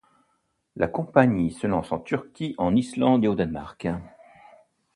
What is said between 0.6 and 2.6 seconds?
La compagnie se lance en Turquie,